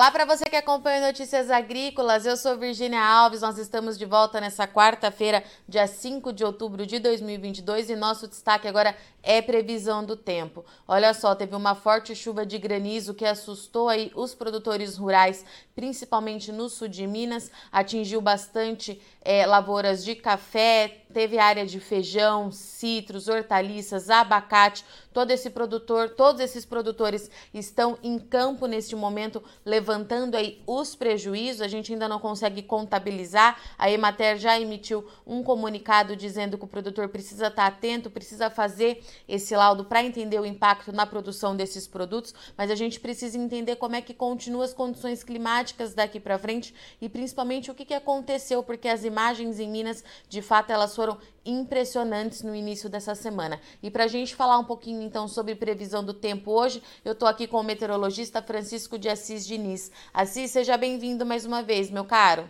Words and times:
Olá 0.00 0.10
para 0.10 0.24
você 0.24 0.44
que 0.46 0.56
acompanha 0.56 1.08
Notícias 1.08 1.50
Agrícolas, 1.50 2.24
eu 2.24 2.34
sou 2.34 2.56
Virginia 2.56 3.04
Alves, 3.04 3.42
nós 3.42 3.58
estamos 3.58 3.98
de 3.98 4.06
volta 4.06 4.40
nessa 4.40 4.66
quarta-feira, 4.66 5.44
dia 5.68 5.86
5 5.86 6.32
de 6.32 6.42
outubro 6.42 6.86
de 6.86 6.98
2022 6.98 7.90
e 7.90 7.96
nosso 7.96 8.26
destaque 8.26 8.66
agora 8.66 8.96
é 9.22 9.42
previsão 9.42 10.02
do 10.02 10.16
tempo. 10.16 10.64
Olha 10.88 11.12
só, 11.12 11.34
teve 11.34 11.54
uma 11.54 11.74
forte 11.74 12.14
chuva 12.14 12.46
de 12.46 12.56
granizo 12.56 13.12
que 13.12 13.26
assustou 13.26 13.90
aí 13.90 14.10
os 14.14 14.34
produtores 14.34 14.96
rurais, 14.96 15.44
principalmente 15.80 16.52
no 16.52 16.68
sul 16.68 16.88
de 16.88 17.06
Minas, 17.06 17.50
atingiu 17.72 18.20
bastante 18.20 19.00
é, 19.22 19.46
lavouras 19.46 20.04
de 20.04 20.14
café, 20.14 20.98
teve 21.12 21.38
área 21.38 21.64
de 21.64 21.80
feijão, 21.80 22.52
citros, 22.52 23.28
hortaliças, 23.28 24.10
abacate. 24.10 24.84
Todo 25.12 25.30
esse 25.30 25.50
produtor, 25.50 26.10
todos 26.10 26.40
esses 26.40 26.64
produtores 26.64 27.30
estão 27.52 27.98
em 28.02 28.18
campo 28.18 28.66
neste 28.66 28.94
momento, 28.94 29.42
levantando 29.64 30.36
aí 30.36 30.62
os 30.66 30.94
prejuízos. 30.94 31.62
A 31.62 31.68
gente 31.68 31.92
ainda 31.92 32.08
não 32.08 32.20
consegue 32.20 32.62
contabilizar. 32.62 33.58
A 33.76 33.90
Emater 33.90 34.38
já 34.38 34.60
emitiu 34.60 35.04
um 35.26 35.42
comunicado 35.42 36.14
dizendo 36.14 36.56
que 36.56 36.64
o 36.64 36.68
produtor 36.68 37.08
precisa 37.08 37.48
estar 37.48 37.66
atento, 37.66 38.10
precisa 38.10 38.50
fazer 38.50 39.02
esse 39.26 39.56
laudo 39.56 39.84
para 39.84 40.04
entender 40.04 40.38
o 40.38 40.46
impacto 40.46 40.92
na 40.92 41.06
produção 41.06 41.56
desses 41.56 41.86
produtos, 41.88 42.34
mas 42.56 42.70
a 42.70 42.74
gente 42.74 43.00
precisa 43.00 43.36
entender 43.36 43.76
como 43.76 43.96
é 43.96 44.00
que 44.00 44.14
continuam 44.14 44.62
as 44.62 44.72
condições 44.72 45.24
climáticas 45.24 45.69
daqui 45.94 46.20
para 46.20 46.38
frente 46.38 46.74
e 47.00 47.08
principalmente 47.08 47.70
o 47.70 47.74
que, 47.74 47.84
que 47.84 47.94
aconteceu, 47.94 48.62
porque 48.62 48.88
as 48.88 49.04
imagens 49.04 49.58
em 49.58 49.70
Minas, 49.70 50.04
de 50.28 50.42
fato, 50.42 50.70
elas 50.70 50.94
foram 50.94 51.18
impressionantes 51.44 52.42
no 52.42 52.54
início 52.54 52.88
dessa 52.88 53.14
semana. 53.14 53.60
E 53.82 53.90
para 53.90 54.04
a 54.04 54.08
gente 54.08 54.34
falar 54.34 54.58
um 54.58 54.64
pouquinho 54.64 55.02
então 55.02 55.26
sobre 55.26 55.54
previsão 55.54 56.04
do 56.04 56.14
tempo 56.14 56.50
hoje, 56.50 56.82
eu 57.04 57.12
estou 57.12 57.28
aqui 57.28 57.46
com 57.46 57.58
o 57.58 57.62
meteorologista 57.62 58.42
Francisco 58.42 58.98
de 58.98 59.08
Assis 59.08 59.46
Diniz. 59.46 59.90
Assis, 60.12 60.50
seja 60.50 60.76
bem-vindo 60.76 61.24
mais 61.24 61.44
uma 61.44 61.62
vez, 61.62 61.90
meu 61.90 62.04
caro. 62.04 62.48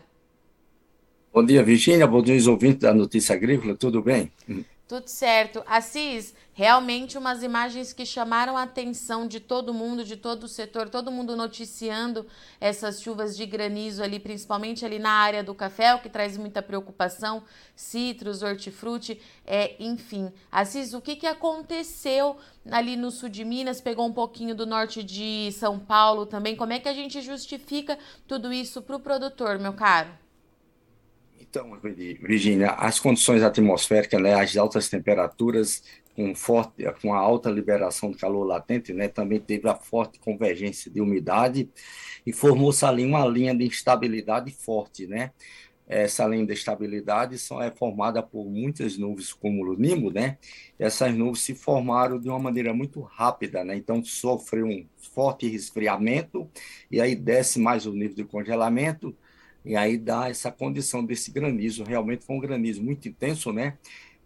Bom 1.33 1.44
dia, 1.44 1.62
Virginia. 1.62 2.06
Bom 2.06 2.20
dia, 2.20 2.50
ouvintes 2.50 2.81
da 2.81 2.92
Notícia 2.92 3.37
Agrícola. 3.37 3.77
Tudo 3.77 4.03
bem? 4.03 4.33
Tudo 4.91 5.06
certo. 5.06 5.62
Assis, 5.69 6.34
realmente 6.52 7.16
umas 7.16 7.44
imagens 7.44 7.92
que 7.92 8.05
chamaram 8.05 8.56
a 8.56 8.64
atenção 8.64 9.24
de 9.24 9.38
todo 9.38 9.72
mundo, 9.72 10.05
de 10.05 10.16
todo 10.16 10.42
o 10.42 10.48
setor, 10.48 10.88
todo 10.88 11.12
mundo 11.12 11.36
noticiando 11.36 12.27
essas 12.60 13.00
chuvas 13.00 13.36
de 13.36 13.47
granizo 13.47 14.02
ali, 14.02 14.19
principalmente 14.19 14.84
ali 14.84 14.98
na 14.98 15.12
área 15.12 15.44
do 15.44 15.55
café, 15.55 15.94
o 15.94 16.00
que 16.00 16.08
traz 16.08 16.36
muita 16.36 16.60
preocupação, 16.60 17.44
citros, 17.77 18.42
hortifruti, 18.42 19.22
é, 19.47 19.77
enfim. 19.78 20.32
Assis, 20.50 20.92
o 20.92 21.00
que, 21.00 21.14
que 21.14 21.27
aconteceu 21.28 22.36
ali 22.69 22.97
no 22.97 23.12
sul 23.12 23.28
de 23.28 23.44
Minas? 23.44 23.80
Pegou 23.80 24.08
um 24.08 24.12
pouquinho 24.12 24.56
do 24.56 24.66
norte 24.66 25.04
de 25.04 25.52
São 25.52 25.78
Paulo 25.78 26.27
também. 26.27 26.56
Como 26.56 26.72
é 26.72 26.80
que 26.80 26.88
a 26.88 26.94
gente 26.94 27.22
justifica 27.22 27.97
tudo 28.27 28.52
isso 28.52 28.82
para 28.82 28.97
o 28.97 29.00
produtor, 29.00 29.56
meu 29.56 29.72
caro? 29.72 30.10
Então, 31.51 31.77
Virginia, 31.83 32.70
as 32.70 33.01
condições 33.01 33.43
atmosféricas, 33.43 34.23
né, 34.23 34.34
as 34.34 34.56
altas 34.56 34.89
temperaturas, 34.89 35.83
com, 36.15 36.33
forte, 36.33 36.84
com 37.03 37.12
a 37.12 37.19
alta 37.19 37.51
liberação 37.51 38.12
de 38.12 38.19
calor 38.19 38.45
latente, 38.45 38.93
né, 38.93 39.09
também 39.09 39.41
teve 39.41 39.69
a 39.69 39.75
forte 39.75 40.21
convergência 40.21 40.89
de 40.89 41.01
umidade 41.01 41.69
e 42.25 42.33
formou-se 42.33 42.84
ali 42.84 43.05
uma 43.05 43.27
linha 43.27 43.53
de 43.53 43.65
instabilidade 43.67 44.53
forte, 44.53 45.09
né? 45.09 45.33
Essa 45.89 46.25
linha 46.25 46.47
de 46.47 46.53
estabilidade 46.53 47.37
só 47.37 47.61
é 47.61 47.69
formada 47.69 48.23
por 48.23 48.48
muitas 48.48 48.97
nuvens 48.97 49.33
cúmulo 49.33 49.77
nimbo, 49.77 50.09
né? 50.12 50.39
Essas 50.78 51.12
nuvens 51.12 51.41
se 51.41 51.53
formaram 51.53 52.21
de 52.21 52.28
uma 52.28 52.39
maneira 52.39 52.73
muito 52.73 53.01
rápida, 53.01 53.65
né? 53.65 53.77
Então 53.77 54.05
sofreu 54.05 54.67
um 54.67 54.87
forte 54.97 55.48
resfriamento 55.48 56.48
e 56.89 57.01
aí 57.01 57.16
desce 57.16 57.59
mais 57.59 57.87
o 57.87 57.93
nível 57.93 58.15
de 58.15 58.25
congelamento, 58.25 59.16
e 59.65 59.76
aí 59.76 59.97
dá 59.98 60.28
essa 60.28 60.50
condição 60.50 61.04
desse 61.04 61.31
granizo. 61.31 61.84
Realmente 61.84 62.25
foi 62.25 62.37
um 62.37 62.41
granizo 62.41 62.82
muito 62.82 63.09
intenso, 63.09 63.53
né? 63.53 63.76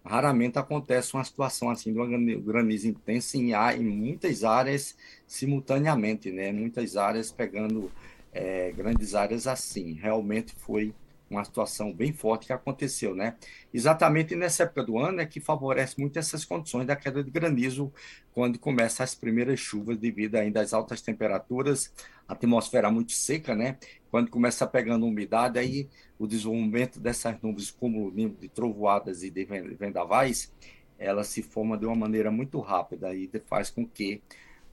Raramente 0.04 0.58
acontece 0.58 1.14
uma 1.14 1.24
situação 1.24 1.70
assim 1.70 1.92
de 1.92 1.98
um 1.98 2.42
granizo 2.42 2.88
intenso 2.88 3.36
em, 3.36 3.52
em 3.52 3.84
muitas 3.84 4.44
áreas 4.44 4.96
simultaneamente, 5.26 6.30
né? 6.30 6.52
Muitas 6.52 6.96
áreas 6.96 7.32
pegando 7.32 7.90
é, 8.32 8.70
grandes 8.72 9.14
áreas 9.14 9.46
assim. 9.46 9.94
Realmente 9.94 10.54
foi 10.56 10.94
uma 11.34 11.44
situação 11.44 11.92
bem 11.92 12.12
forte 12.12 12.46
que 12.46 12.52
aconteceu, 12.52 13.14
né? 13.14 13.36
Exatamente 13.72 14.34
nessa 14.34 14.64
época 14.64 14.84
do 14.84 14.98
ano 14.98 15.20
é 15.20 15.26
que 15.26 15.40
favorece 15.40 16.00
muito 16.00 16.18
essas 16.18 16.44
condições 16.44 16.86
da 16.86 16.96
queda 16.96 17.22
de 17.22 17.30
granizo, 17.30 17.92
quando 18.32 18.58
começam 18.58 19.04
as 19.04 19.14
primeiras 19.14 19.60
chuvas 19.60 19.98
devido 19.98 20.36
ainda 20.36 20.60
às 20.60 20.72
altas 20.72 21.00
temperaturas, 21.00 21.92
atmosfera 22.26 22.90
muito 22.90 23.12
seca, 23.12 23.54
né? 23.54 23.78
Quando 24.10 24.30
começa 24.30 24.66
pegando 24.66 25.06
umidade, 25.06 25.58
aí 25.58 25.88
o 26.18 26.26
desenvolvimento 26.26 27.00
dessas 27.00 27.40
nuvens 27.42 27.70
como 27.70 28.10
de 28.12 28.48
trovoadas 28.48 29.22
e 29.22 29.30
de 29.30 29.44
vendavais, 29.44 30.52
ela 30.98 31.24
se 31.24 31.42
forma 31.42 31.76
de 31.76 31.84
uma 31.86 31.96
maneira 31.96 32.30
muito 32.30 32.60
rápida 32.60 33.14
e 33.14 33.30
faz 33.46 33.70
com 33.70 33.86
que 33.86 34.22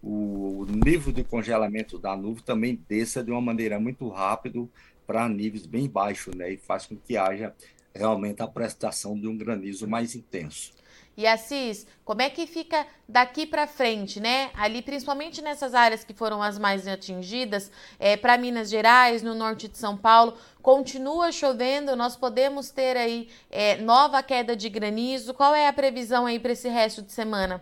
o 0.03 0.66
nível 0.67 1.13
de 1.13 1.23
congelamento 1.23 1.97
da 1.97 2.16
nuvem 2.16 2.44
também 2.44 2.79
desça 2.88 3.23
de 3.23 3.31
uma 3.31 3.41
maneira 3.41 3.79
muito 3.79 4.07
rápida, 4.09 4.67
para 5.06 5.28
níveis 5.28 5.66
bem 5.66 5.88
baixos, 5.88 6.34
né? 6.35 6.51
E 6.53 6.57
faz 6.57 6.85
com 6.85 6.95
que 6.95 7.17
haja 7.17 7.53
realmente 7.94 8.41
a 8.41 8.47
prestação 8.47 9.19
de 9.19 9.28
um 9.28 9.38
granizo 9.38 9.88
mais 9.88 10.16
intenso. 10.16 10.72
E 11.17 11.28
Assis, 11.28 11.85
como 12.06 12.22
é 12.22 12.29
que 12.29 12.47
fica 12.47 12.88
daqui 13.07 13.45
para 13.45 13.67
frente, 13.67 14.19
né? 14.19 14.50
Ali, 14.56 14.81
principalmente 14.81 15.41
nessas 15.41 15.73
áreas 15.73 16.03
que 16.03 16.13
foram 16.13 16.41
as 16.41 16.57
mais 16.57 16.88
atingidas, 16.88 17.69
é, 18.00 18.16
para 18.16 18.38
Minas 18.38 18.69
Gerais, 18.69 19.22
no 19.22 19.35
norte 19.35 19.67
de 19.67 19.78
São 19.78 19.97
Paulo, 19.97 20.38
continua 20.61 21.31
chovendo, 21.31 21.95
nós 21.97 22.16
podemos 22.16 22.72
ter 22.72 22.95
aí 22.95 23.28
é, 23.50 23.75
nova 23.78 24.23
queda 24.23 24.56
de 24.56 24.69
granizo. 24.69 25.34
Qual 25.34 25.53
é 25.53 25.67
a 25.67 25.73
previsão 25.73 26.25
aí 26.25 26.40
para 26.40 26.53
esse 26.53 26.69
resto 26.69 27.01
de 27.01 27.11
semana? 27.11 27.61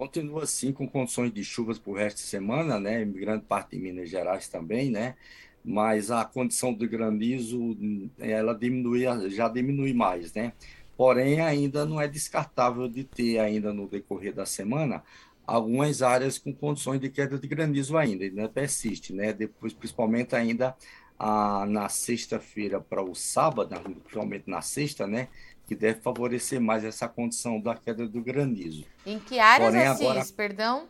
Continua 0.00 0.44
assim 0.44 0.72
com 0.72 0.88
condições 0.88 1.30
de 1.30 1.44
chuvas 1.44 1.78
o 1.84 1.92
resto 1.92 2.16
de 2.16 2.22
semana, 2.22 2.80
né? 2.80 3.02
Em 3.02 3.12
grande 3.12 3.44
parte 3.44 3.72
de 3.72 3.82
Minas 3.82 4.08
Gerais 4.08 4.48
também, 4.48 4.90
né? 4.90 5.14
mas 5.62 6.10
a 6.10 6.24
condição 6.24 6.72
do 6.72 6.88
granizo 6.88 7.76
ela 8.18 8.54
diminui, 8.54 9.02
já 9.28 9.46
diminui 9.46 9.92
mais, 9.92 10.32
né? 10.32 10.52
Porém, 10.96 11.40
ainda 11.40 11.84
não 11.84 12.00
é 12.00 12.08
descartável 12.08 12.88
de 12.88 13.04
ter 13.04 13.38
ainda 13.38 13.72
no 13.72 13.86
decorrer 13.86 14.34
da 14.34 14.46
semana 14.46 15.02
algumas 15.46 16.00
áreas 16.00 16.38
com 16.38 16.50
condições 16.54 16.98
de 17.00 17.10
queda 17.10 17.38
de 17.38 17.46
granizo 17.46 17.96
ainda, 17.96 18.24
ainda 18.24 18.48
persiste, 18.48 19.12
né? 19.12 19.32
Depois, 19.34 19.74
principalmente 19.74 20.34
ainda 20.34 20.74
a, 21.18 21.66
na 21.66 21.88
sexta-feira 21.90 22.80
para 22.80 23.02
o 23.02 23.14
sábado, 23.14 23.78
principalmente 24.04 24.48
na 24.48 24.62
sexta, 24.62 25.06
né? 25.06 25.28
Que 25.70 25.76
deve 25.76 26.00
favorecer 26.00 26.60
mais 26.60 26.82
essa 26.82 27.06
condição 27.06 27.60
da 27.60 27.76
queda 27.76 28.08
do 28.08 28.20
granizo. 28.20 28.84
Em 29.06 29.20
que 29.20 29.38
áreas, 29.38 29.70
Porém, 29.70 29.86
Assis, 29.86 30.04
agora... 30.04 30.26
perdão? 30.36 30.88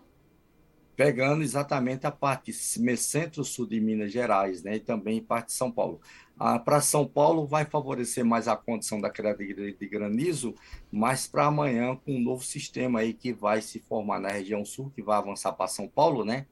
pegando 0.97 1.43
exatamente 1.43 2.07
a 2.07 2.11
parte 2.11 2.51
centro-sul 2.53 3.67
de 3.67 3.79
Minas 3.79 4.11
Gerais, 4.11 4.63
né, 4.63 4.77
e 4.77 4.81
também 4.81 5.23
parte 5.23 5.47
de 5.47 5.53
São 5.53 5.71
Paulo. 5.71 6.01
Ah, 6.39 6.59
para 6.59 6.81
São 6.81 7.07
Paulo 7.07 7.47
vai 7.47 7.67
favorecer 7.67 8.25
mais 8.25 8.49
a 8.49 8.57
condição 8.57 8.99
da 8.99 9.11
queda 9.11 9.35
de, 9.35 9.75
de 9.75 9.89
granizo, 9.89 10.55
mas 10.91 11.27
para 11.27 11.47
amanhã 11.47 11.95
com 11.97 12.13
um 12.13 12.21
novo 12.21 12.43
sistema 12.43 13.01
aí 13.01 13.13
que 13.13 13.33
vai 13.35 13.61
se 13.61 13.79
formar 13.81 14.19
na 14.19 14.31
região 14.31 14.65
sul, 14.65 14.93
que 14.95 15.03
vai 15.03 15.19
avançar 15.19 15.53
para 15.53 15.69
São 15.69 15.87
Paulo, 15.87 16.25
né? 16.25 16.47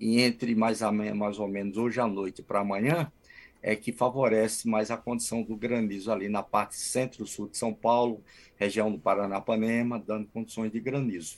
E 0.00 0.20
entre 0.20 0.54
mais, 0.54 0.80
mais 1.14 1.38
ou 1.40 1.48
menos 1.48 1.76
hoje 1.76 2.00
à 2.00 2.06
noite 2.06 2.42
para 2.42 2.60
amanhã, 2.60 3.10
é 3.62 3.76
que 3.76 3.92
favorece 3.92 4.68
mais 4.68 4.90
a 4.90 4.96
condição 4.96 5.42
do 5.42 5.56
granizo 5.56 6.10
ali 6.10 6.28
na 6.28 6.42
parte 6.42 6.74
centro-sul 6.76 7.48
de 7.48 7.56
São 7.56 7.72
Paulo, 7.72 8.22
região 8.56 8.90
do 8.90 8.98
Paranapanema, 8.98 10.02
dando 10.04 10.26
condições 10.28 10.72
de 10.72 10.80
granizo. 10.80 11.36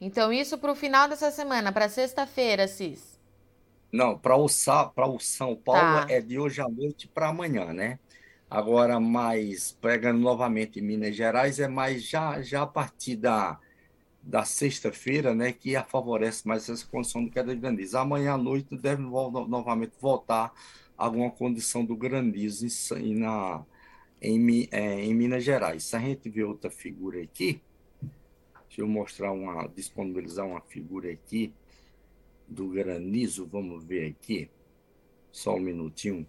Então, 0.00 0.32
isso 0.32 0.56
para 0.56 0.72
o 0.72 0.74
final 0.74 1.08
dessa 1.08 1.30
semana, 1.30 1.70
para 1.70 1.88
sexta-feira, 1.88 2.66
Cis? 2.66 3.20
Não, 3.92 4.16
para 4.16 4.36
o, 4.36 4.44
o 4.44 5.18
São 5.18 5.54
Paulo 5.54 6.06
tá. 6.06 6.12
é 6.12 6.20
de 6.20 6.38
hoje 6.38 6.62
à 6.62 6.68
noite 6.68 7.06
para 7.08 7.28
amanhã, 7.28 7.72
né? 7.72 7.98
Agora, 8.48 8.98
mais 8.98 9.72
pegando 9.80 10.18
novamente 10.18 10.80
em 10.80 10.82
Minas 10.82 11.14
Gerais, 11.14 11.60
é 11.60 11.68
mais 11.68 12.02
já, 12.02 12.40
já 12.40 12.62
a 12.62 12.66
partir 12.66 13.16
da, 13.16 13.58
da 14.22 14.44
sexta-feira, 14.44 15.34
né, 15.34 15.52
que 15.52 15.78
favorece 15.84 16.48
mais 16.48 16.68
essa 16.68 16.84
condição 16.86 17.24
de 17.24 17.30
queda 17.30 17.54
de 17.54 17.60
granizo. 17.60 17.96
Amanhã 17.96 18.34
à 18.34 18.38
noite 18.38 18.76
deve 18.76 19.02
novamente 19.02 19.92
voltar 20.00 20.52
alguma 21.04 21.30
condição 21.30 21.84
do 21.84 21.96
granizo 21.96 22.66
em, 22.96 23.14
na, 23.14 23.64
em, 24.20 24.68
é, 24.70 25.04
em 25.04 25.14
Minas 25.14 25.44
Gerais. 25.44 25.84
Se 25.84 25.96
a 25.96 25.98
gente 26.00 26.28
ver 26.28 26.44
outra 26.44 26.70
figura 26.70 27.22
aqui, 27.22 27.60
Deixa 28.70 28.82
eu 28.82 28.86
mostrar 28.86 29.32
uma, 29.32 29.66
disponibilizar 29.66 30.46
uma 30.46 30.60
figura 30.60 31.10
aqui 31.10 31.52
do 32.46 32.68
granizo. 32.68 33.44
Vamos 33.44 33.82
ver 33.84 34.06
aqui. 34.06 34.48
Só 35.32 35.56
um 35.56 35.60
minutinho. 35.60 36.24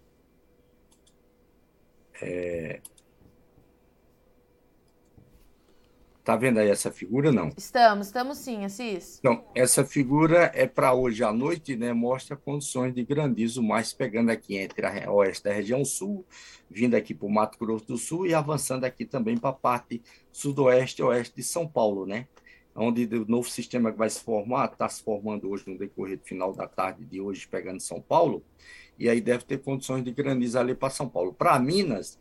É... 2.19 2.81
Tá 6.23 6.35
vendo 6.35 6.59
aí 6.59 6.69
essa 6.69 6.91
figura, 6.91 7.31
não? 7.31 7.49
Estamos, 7.57 8.07
estamos 8.07 8.37
sim, 8.37 8.63
Assis. 8.63 9.17
Então, 9.19 9.43
essa 9.55 9.83
figura 9.83 10.51
é 10.53 10.67
para 10.67 10.93
hoje 10.93 11.23
à 11.23 11.33
noite, 11.33 11.75
né? 11.75 11.93
Mostra 11.93 12.35
condições 12.35 12.93
de 12.93 13.03
granizo 13.03 13.63
mais 13.63 13.91
pegando 13.91 14.29
aqui 14.29 14.55
entre 14.55 14.85
a 14.85 15.11
oeste 15.11 15.43
da 15.43 15.51
região 15.51 15.83
sul, 15.83 16.23
vindo 16.69 16.93
aqui 16.93 17.15
para 17.15 17.27
o 17.27 17.31
Mato 17.31 17.57
Grosso 17.57 17.87
do 17.87 17.97
Sul 17.97 18.27
e 18.27 18.35
avançando 18.35 18.83
aqui 18.83 19.03
também 19.03 19.35
para 19.35 19.49
a 19.49 19.53
parte 19.53 19.99
sudoeste 20.31 21.01
e 21.01 21.05
oeste 21.05 21.35
de 21.35 21.43
São 21.43 21.67
Paulo, 21.67 22.05
né? 22.05 22.27
Onde 22.75 23.03
o 23.15 23.25
novo 23.27 23.49
sistema 23.49 23.91
que 23.91 23.97
vai 23.97 24.09
se 24.09 24.21
formar, 24.21 24.71
está 24.71 24.87
se 24.87 25.01
formando 25.03 25.49
hoje 25.49 25.63
no 25.67 25.77
decorrer 25.77 26.19
do 26.19 26.23
final 26.23 26.53
da 26.53 26.67
tarde 26.67 27.03
de 27.03 27.19
hoje, 27.19 27.47
pegando 27.47 27.79
São 27.81 27.99
Paulo, 27.99 28.43
e 28.97 29.09
aí 29.09 29.19
deve 29.19 29.43
ter 29.43 29.57
condições 29.57 30.03
de 30.03 30.11
granizo 30.11 30.59
ali 30.59 30.75
para 30.75 30.91
São 30.91 31.09
Paulo. 31.09 31.33
Para 31.33 31.57
Minas, 31.57 32.19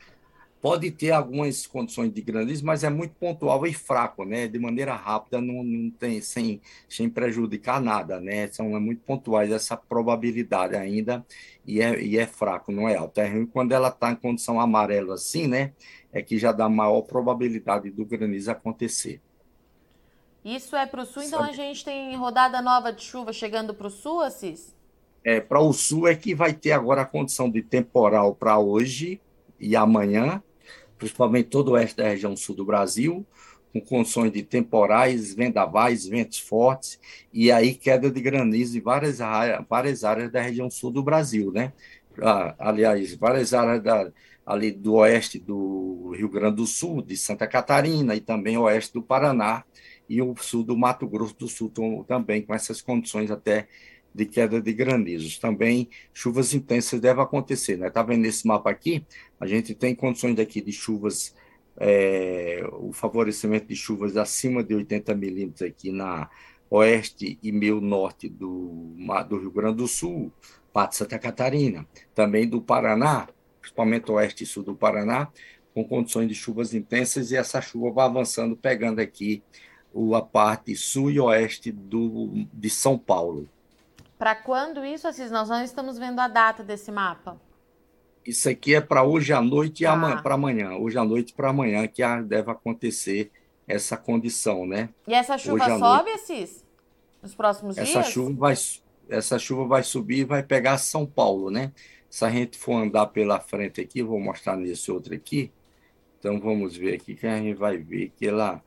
pode 0.60 0.90
ter 0.90 1.10
algumas 1.10 1.66
condições 1.66 2.12
de 2.12 2.20
granizo, 2.20 2.64
mas 2.64 2.84
é 2.84 2.90
muito 2.90 3.14
pontual 3.14 3.66
e 3.66 3.72
fraco, 3.72 4.24
né? 4.24 4.46
De 4.46 4.58
maneira 4.58 4.94
rápida, 4.94 5.40
não, 5.40 5.62
não 5.64 5.90
tem 5.90 6.20
sem, 6.20 6.60
sem 6.88 7.08
prejudicar 7.08 7.80
nada, 7.80 8.20
né? 8.20 8.46
São 8.48 8.76
é 8.76 8.80
muito 8.80 9.02
pontuais 9.02 9.50
essa 9.50 9.76
probabilidade 9.76 10.76
ainda 10.76 11.24
e 11.66 11.80
é, 11.80 12.02
e 12.02 12.18
é 12.18 12.26
fraco, 12.26 12.70
não 12.70 12.88
é 12.88 12.96
alto. 12.96 13.18
É 13.18 13.28
ruim 13.28 13.46
quando 13.46 13.72
ela 13.72 13.88
está 13.88 14.12
em 14.12 14.16
condição 14.16 14.60
amarela 14.60 15.14
assim, 15.14 15.46
né? 15.46 15.72
É 16.12 16.20
que 16.20 16.38
já 16.38 16.52
dá 16.52 16.68
maior 16.68 17.02
probabilidade 17.02 17.90
do 17.90 18.04
granizo 18.04 18.50
acontecer. 18.50 19.20
Isso 20.44 20.74
é 20.74 20.86
para 20.86 21.02
o 21.02 21.06
sul, 21.06 21.22
então 21.22 21.42
a 21.42 21.52
gente 21.52 21.84
tem 21.84 22.16
rodada 22.16 22.62
nova 22.62 22.92
de 22.92 23.02
chuva 23.02 23.32
chegando 23.32 23.74
para 23.74 23.86
o 23.86 23.90
sul, 23.90 24.20
Assis? 24.20 24.74
É, 25.22 25.38
para 25.38 25.60
o 25.60 25.72
sul 25.72 26.08
é 26.08 26.14
que 26.14 26.34
vai 26.34 26.54
ter 26.54 26.72
agora 26.72 27.02
a 27.02 27.06
condição 27.06 27.50
de 27.50 27.62
temporal 27.62 28.34
para 28.34 28.58
hoje 28.58 29.20
e 29.58 29.76
amanhã, 29.76 30.42
principalmente 31.00 31.48
todo 31.48 31.68
o 31.68 31.72
oeste 31.72 31.96
da 31.96 32.08
região 32.08 32.36
sul 32.36 32.54
do 32.54 32.64
Brasil, 32.64 33.26
com 33.72 33.80
condições 33.80 34.30
de 34.30 34.42
temporais, 34.42 35.34
vendavais, 35.34 36.06
ventos 36.06 36.38
fortes, 36.38 37.00
e 37.32 37.50
aí 37.50 37.74
queda 37.74 38.10
de 38.10 38.20
granizo 38.20 38.76
em 38.76 38.80
várias, 38.80 39.18
várias 39.68 40.04
áreas 40.04 40.30
da 40.30 40.42
região 40.42 40.70
sul 40.70 40.90
do 40.90 41.02
Brasil, 41.02 41.50
né? 41.50 41.72
Ah, 42.20 42.54
aliás, 42.58 43.14
várias 43.14 43.54
áreas 43.54 43.82
da, 43.82 44.12
ali 44.44 44.72
do 44.72 44.94
oeste 44.94 45.38
do 45.38 46.12
Rio 46.16 46.28
Grande 46.28 46.56
do 46.56 46.66
Sul, 46.66 47.00
de 47.00 47.16
Santa 47.16 47.46
Catarina, 47.46 48.14
e 48.14 48.20
também 48.20 48.58
oeste 48.58 48.92
do 48.92 49.02
Paraná, 49.02 49.64
e 50.08 50.20
o 50.20 50.34
sul 50.36 50.64
do 50.64 50.76
Mato 50.76 51.06
Grosso 51.06 51.36
do 51.38 51.48
Sul 51.48 51.72
também, 52.06 52.42
com 52.42 52.52
essas 52.52 52.82
condições 52.82 53.30
até 53.30 53.68
de 54.14 54.26
queda 54.26 54.60
de 54.60 54.72
granizos. 54.72 55.38
Também 55.38 55.88
chuvas 56.12 56.54
intensas 56.54 57.00
devem 57.00 57.22
acontecer. 57.22 57.76
Né? 57.76 57.90
Tá 57.90 58.02
vendo 58.02 58.22
nesse 58.22 58.46
mapa 58.46 58.70
aqui? 58.70 59.04
A 59.38 59.46
gente 59.46 59.74
tem 59.74 59.94
condições 59.94 60.38
aqui 60.38 60.60
de 60.60 60.72
chuvas, 60.72 61.34
é, 61.76 62.62
o 62.72 62.92
favorecimento 62.92 63.66
de 63.66 63.76
chuvas 63.76 64.16
acima 64.16 64.62
de 64.62 64.74
80 64.74 65.14
milímetros 65.14 65.62
aqui 65.62 65.92
na 65.92 66.28
oeste 66.70 67.38
e 67.42 67.50
meio 67.50 67.80
norte 67.80 68.28
do, 68.28 68.94
do 69.28 69.38
Rio 69.38 69.50
Grande 69.50 69.78
do 69.78 69.88
Sul, 69.88 70.32
parte 70.72 70.92
de 70.92 70.96
Santa 70.98 71.18
Catarina, 71.18 71.86
também 72.14 72.48
do 72.48 72.62
Paraná, 72.62 73.28
principalmente 73.60 74.10
oeste 74.10 74.44
e 74.44 74.46
sul 74.46 74.62
do 74.62 74.74
Paraná, 74.74 75.28
com 75.74 75.84
condições 75.84 76.28
de 76.28 76.34
chuvas 76.34 76.72
intensas, 76.72 77.30
e 77.30 77.36
essa 77.36 77.60
chuva 77.60 77.90
vai 77.90 78.06
avançando, 78.06 78.56
pegando 78.56 79.00
aqui 79.00 79.42
a 80.14 80.22
parte 80.22 80.74
sul 80.76 81.10
e 81.10 81.18
oeste 81.18 81.72
do, 81.72 82.46
de 82.52 82.70
São 82.70 82.96
Paulo. 82.96 83.48
Para 84.20 84.34
quando 84.34 84.84
isso, 84.84 85.08
Assis? 85.08 85.30
Nós 85.30 85.48
não 85.48 85.64
estamos 85.64 85.96
vendo 85.96 86.20
a 86.20 86.28
data 86.28 86.62
desse 86.62 86.92
mapa. 86.92 87.40
Isso 88.22 88.50
aqui 88.50 88.74
é 88.74 88.80
para 88.80 89.02
hoje 89.02 89.32
à 89.32 89.40
noite 89.40 89.86
ah. 89.86 89.94
e 90.18 90.22
para 90.22 90.34
amanhã. 90.34 90.72
Hoje 90.74 90.98
à 90.98 91.04
noite 91.06 91.32
para 91.32 91.48
amanhã 91.48 91.86
que 91.86 92.02
deve 92.26 92.50
acontecer 92.50 93.30
essa 93.66 93.96
condição, 93.96 94.66
né? 94.66 94.90
E 95.08 95.14
essa 95.14 95.38
chuva 95.38 95.64
sobe, 95.64 96.10
noite. 96.10 96.10
Assis? 96.10 96.62
Nos 97.22 97.34
próximos 97.34 97.78
essa 97.78 98.02
dias? 98.02 98.08
Chuva 98.08 98.34
vai, 98.38 98.54
essa 99.08 99.38
chuva 99.38 99.64
vai 99.64 99.82
subir 99.82 100.18
e 100.18 100.24
vai 100.24 100.42
pegar 100.42 100.76
São 100.76 101.06
Paulo, 101.06 101.50
né? 101.50 101.72
Se 102.10 102.22
a 102.22 102.28
gente 102.28 102.58
for 102.58 102.74
andar 102.74 103.06
pela 103.06 103.40
frente 103.40 103.80
aqui, 103.80 104.02
vou 104.02 104.20
mostrar 104.20 104.54
nesse 104.54 104.92
outro 104.92 105.14
aqui. 105.14 105.50
Então 106.18 106.38
vamos 106.38 106.76
ver 106.76 106.96
aqui 106.96 107.14
que 107.14 107.26
a 107.26 107.38
gente 107.38 107.56
vai 107.56 107.78
ver 107.78 108.12
que 108.18 108.30
lá, 108.30 108.60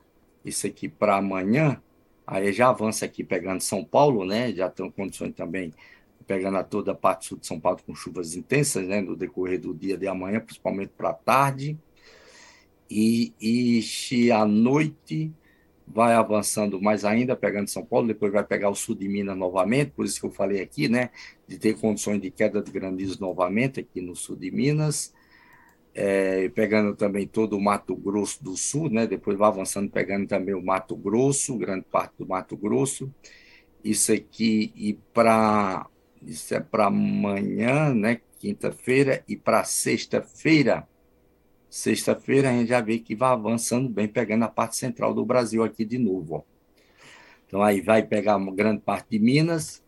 isso 0.44 0.65
aqui 0.65 0.89
para 0.89 1.17
amanhã, 1.17 1.79
Aí 2.25 2.52
já 2.54 2.70
avança 2.70 3.06
aqui 3.06 3.24
pegando 3.24 3.62
São 3.62 3.84
Paulo, 3.84 4.25
né? 4.25 4.54
Já 4.54 4.68
estão 4.68 4.90
condições 4.90 5.34
também 5.34 5.74
pegando 6.25 6.58
a 6.58 6.64
toda 6.64 6.94
a 6.94 6.96
parte 6.96 7.28
sul 7.28 7.38
de 7.38 7.46
São 7.46 7.60
Paulo 7.60 7.80
com 7.86 7.94
chuvas 7.94 8.36
intensas, 8.36 8.88
né? 8.88 9.02
No 9.02 9.16
decorrer 9.16 9.60
do 9.60 9.74
dia 9.74 9.98
de 9.98 10.08
amanhã, 10.08 10.40
principalmente 10.40 10.92
para 10.98 11.10
a 11.10 11.14
tarde. 11.14 11.78
E, 12.90 13.34
e 13.42 14.31
à 14.31 14.46
noite 14.46 15.31
vai 15.86 16.14
avançando 16.14 16.81
mais 16.81 17.04
ainda, 17.04 17.36
pegando 17.36 17.68
São 17.68 17.86
Paulo, 17.86 18.08
depois 18.08 18.31
vai 18.31 18.44
pegar 18.44 18.70
o 18.70 18.75
sul 18.75 18.96
de 18.96 19.08
Minas 19.08 19.38
novamente, 19.38 19.92
por 19.92 20.06
isso 20.06 20.20
que 20.20 20.25
eu 20.25 20.31
falei 20.31 20.62
aqui, 20.62 20.88
né? 20.88 21.10
De 21.48 21.58
ter 21.58 21.78
condições 21.78 22.22
de 22.22 22.31
queda 22.31 22.62
de 22.62 22.72
granizo 22.72 23.20
novamente 23.20 23.80
aqui 23.81 24.02
no 24.02 24.16
sul 24.16 24.36
de 24.36 24.50
Minas 24.50 25.14
é, 25.95 26.50
pegando 26.50 26.95
também 26.95 27.28
todo 27.28 27.56
o 27.56 27.62
Mato 27.62 27.95
Grosso 27.95 28.44
do 28.44 28.57
Sul, 28.57 28.90
né? 28.90 29.06
depois 29.06 29.38
vai 29.38 29.48
avançando, 29.48 29.90
pegando 29.92 30.28
também 30.28 30.56
o 30.56 30.63
Mato 30.63 30.95
Grosso, 30.95 31.57
grande 31.57 31.86
parte 31.86 32.16
do 32.18 32.28
Mato 32.28 32.57
Grosso. 32.57 33.13
Isso 33.84 34.12
aqui, 34.12 34.72
e 34.75 34.94
para 35.13 35.86
isso 36.25 36.56
é 36.56 36.60
para 36.60 36.88
amanhã, 36.88 37.94
né? 37.94 38.22
quinta-feira, 38.40 39.24
e 39.28 39.38
para 39.38 39.63
sexta-feira, 39.63 40.88
sexta-feira 41.69 42.50
a 42.50 42.54
gente 42.54 42.69
já 42.69 42.81
vê 42.81 43.00
que 43.00 43.16
vai 43.16 43.30
avançando 43.30 43.89
bem, 43.89 44.07
pegando 44.07 44.44
a 44.44 44.50
parte 44.50 44.75
central 44.75 45.13
do 45.13 45.25
Brasil 45.25 45.63
aqui 45.63 45.86
de 45.86 45.98
novo. 45.98 46.36
Ó. 46.36 46.42
Então 47.48 47.62
aí 47.62 47.81
vai 47.81 48.04
pegar 48.04 48.36
uma 48.36 48.54
grande 48.54 48.81
parte 48.81 49.07
de 49.12 49.19
Minas, 49.19 49.84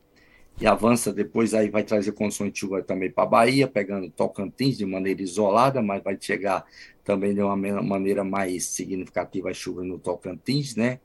e 0.59 0.65
avança 0.65 1.11
depois, 1.11 1.53
aí 1.53 1.69
vai 1.69 1.83
trazer 1.83 2.13
condições 2.13 2.53
de 2.53 2.59
chuva 2.59 2.81
também 2.81 3.11
para 3.11 3.23
a 3.25 3.27
Bahia, 3.27 3.67
pegando 3.67 4.09
Tocantins 4.09 4.77
de 4.77 4.85
maneira 4.85 5.21
isolada, 5.21 5.81
mas 5.81 6.01
vai 6.01 6.17
chegar 6.19 6.65
também 7.03 7.33
de 7.35 7.41
uma 7.41 7.55
maneira 7.55 8.23
mais 8.23 8.65
significativa 8.65 9.49
a 9.49 9.53
chuva 9.53 9.83
no 9.83 9.99
Tocantins, 9.99 10.75
né? 10.75 10.99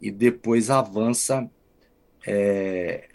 E 0.00 0.10
depois 0.10 0.68
avança, 0.68 1.48
é, 2.26 3.08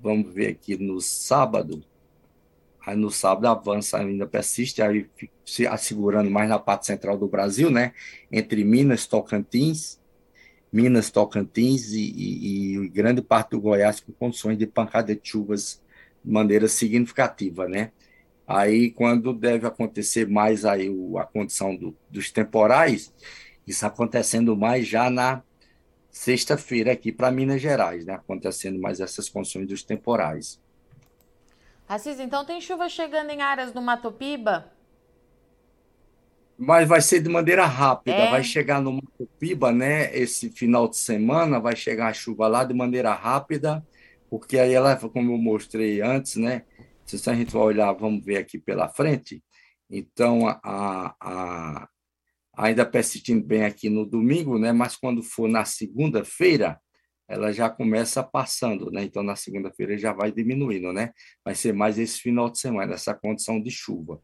vamos 0.00 0.32
ver 0.32 0.48
aqui 0.48 0.76
no 0.76 1.00
sábado, 1.02 1.84
aí 2.84 2.96
no 2.96 3.10
sábado 3.10 3.46
avança, 3.48 3.98
ainda 3.98 4.26
persiste, 4.26 4.80
aí 4.80 5.06
se 5.44 5.66
assegurando 5.66 6.30
mais 6.30 6.48
na 6.48 6.58
parte 6.58 6.86
central 6.86 7.18
do 7.18 7.28
Brasil, 7.28 7.70
né? 7.70 7.92
Entre 8.32 8.64
Minas, 8.64 9.06
Tocantins, 9.06 10.00
Minas, 10.76 11.10
Tocantins 11.10 11.92
e, 11.92 12.02
e, 12.02 12.76
e, 12.76 12.88
grande 12.90 13.22
parte 13.22 13.52
do 13.52 13.60
Goiás 13.62 13.98
com 13.98 14.12
condições 14.12 14.58
de 14.58 14.66
pancada 14.66 15.16
de 15.16 15.26
chuvas 15.26 15.82
de 16.22 16.30
maneira 16.30 16.68
significativa, 16.68 17.66
né? 17.66 17.92
Aí, 18.46 18.90
quando 18.90 19.32
deve 19.32 19.66
acontecer 19.66 20.28
mais 20.28 20.66
aí 20.66 20.90
o, 20.90 21.16
a 21.16 21.24
condição 21.24 21.74
do, 21.74 21.96
dos 22.10 22.30
temporais, 22.30 23.10
isso 23.66 23.86
acontecendo 23.86 24.54
mais 24.54 24.86
já 24.86 25.08
na 25.08 25.42
sexta-feira 26.10 26.92
aqui 26.92 27.10
para 27.10 27.30
Minas 27.30 27.62
Gerais, 27.62 28.04
né? 28.04 28.12
Acontecendo 28.12 28.78
mais 28.78 29.00
essas 29.00 29.30
condições 29.30 29.66
dos 29.66 29.82
temporais. 29.82 30.60
Assis, 31.88 32.20
então 32.20 32.44
tem 32.44 32.60
chuva 32.60 32.86
chegando 32.90 33.30
em 33.30 33.40
áreas 33.40 33.72
do 33.72 33.80
Mato 33.80 34.12
Piba? 34.12 34.70
Mas 36.58 36.88
vai 36.88 37.02
ser 37.02 37.20
de 37.20 37.28
maneira 37.28 37.66
rápida, 37.66 38.16
é. 38.16 38.30
vai 38.30 38.42
chegar 38.42 38.80
no 38.80 39.02
Piba, 39.38 39.72
né? 39.72 40.16
Esse 40.16 40.50
final 40.50 40.88
de 40.88 40.96
semana 40.96 41.60
vai 41.60 41.76
chegar 41.76 42.08
a 42.08 42.14
chuva 42.14 42.48
lá 42.48 42.64
de 42.64 42.72
maneira 42.72 43.12
rápida, 43.12 43.86
porque 44.30 44.58
aí 44.58 44.72
ela, 44.72 44.96
como 44.96 45.32
eu 45.32 45.38
mostrei 45.38 46.00
antes, 46.00 46.36
né? 46.36 46.62
Se 47.04 47.28
a 47.30 47.34
gente 47.34 47.52
vai 47.52 47.62
olhar, 47.62 47.92
vamos 47.92 48.24
ver 48.24 48.38
aqui 48.38 48.58
pela 48.58 48.88
frente. 48.88 49.42
Então, 49.88 50.48
a, 50.48 51.14
a, 51.20 51.88
ainda 52.56 52.84
persistindo 52.86 53.44
bem 53.44 53.64
aqui 53.64 53.88
no 53.88 54.04
domingo, 54.06 54.58
né? 54.58 54.72
Mas 54.72 54.96
quando 54.96 55.22
for 55.22 55.48
na 55.48 55.64
segunda-feira, 55.64 56.80
ela 57.28 57.52
já 57.52 57.68
começa 57.68 58.22
passando, 58.22 58.90
né? 58.90 59.04
Então, 59.04 59.22
na 59.22 59.36
segunda-feira 59.36 59.96
já 59.98 60.12
vai 60.12 60.32
diminuindo, 60.32 60.92
né? 60.92 61.12
Vai 61.44 61.54
ser 61.54 61.72
mais 61.72 61.98
esse 61.98 62.18
final 62.20 62.48
de 62.50 62.58
semana, 62.58 62.94
essa 62.94 63.14
condição 63.14 63.60
de 63.60 63.70
chuva. 63.70 64.20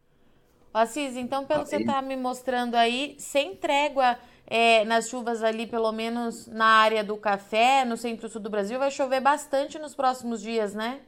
Assis, 0.72 1.16
então, 1.16 1.44
pelo 1.44 1.64
que 1.64 1.68
você 1.68 1.76
está 1.76 2.00
me 2.00 2.16
mostrando 2.16 2.76
aí, 2.76 3.14
sem 3.18 3.54
trégua 3.54 4.18
é, 4.46 4.84
nas 4.84 5.08
chuvas 5.08 5.42
ali, 5.42 5.66
pelo 5.66 5.92
menos 5.92 6.46
na 6.46 6.64
área 6.64 7.04
do 7.04 7.16
café, 7.16 7.84
no 7.84 7.96
centro-sul 7.96 8.40
do 8.40 8.48
Brasil, 8.48 8.78
vai 8.78 8.90
chover 8.90 9.20
bastante 9.20 9.78
nos 9.78 9.94
próximos 9.94 10.40
dias, 10.40 10.74
né? 10.74 11.00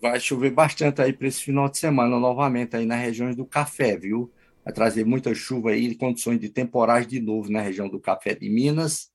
Vai 0.00 0.20
chover 0.20 0.52
bastante 0.52 1.02
aí 1.02 1.12
para 1.12 1.26
esse 1.26 1.42
final 1.42 1.68
de 1.68 1.78
semana, 1.78 2.20
novamente, 2.20 2.76
aí 2.76 2.86
nas 2.86 3.00
regiões 3.00 3.34
do 3.34 3.44
café, 3.44 3.96
viu? 3.96 4.32
Vai 4.64 4.72
trazer 4.72 5.04
muita 5.04 5.34
chuva 5.34 5.70
aí, 5.70 5.96
condições 5.96 6.38
de 6.38 6.48
temporais 6.48 7.06
de 7.06 7.20
novo 7.20 7.50
na 7.50 7.60
região 7.60 7.88
do 7.88 7.98
café 7.98 8.32
de 8.34 8.48
Minas 8.48 9.10